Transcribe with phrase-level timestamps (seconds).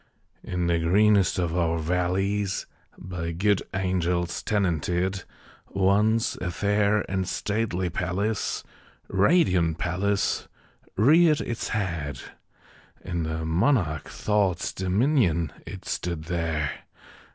[0.43, 2.65] In the greenest of our valleys
[2.97, 5.25] By good angels tenanted,
[5.67, 8.63] Once a fair and stately palace
[9.09, 10.47] Radiant palace
[10.97, 12.17] reared its head.
[13.05, 16.71] In the monarch Thought's dominion It stood there!